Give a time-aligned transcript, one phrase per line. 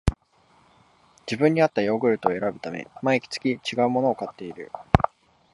[1.27, 4.71] 自分にあったヨーグルトを選ぶため、毎月ちがうものを買っている